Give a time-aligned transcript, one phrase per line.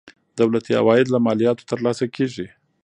[0.39, 2.47] دولتي عواید له مالیاتو ترلاسه کیږي.